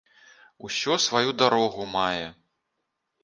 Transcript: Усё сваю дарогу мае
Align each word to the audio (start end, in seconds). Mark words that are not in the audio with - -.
Усё 0.67 0.95
сваю 1.07 1.35
дарогу 1.43 1.85
мае 1.91 2.25